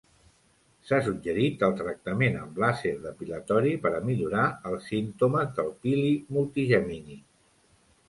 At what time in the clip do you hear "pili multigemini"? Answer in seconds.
5.87-7.25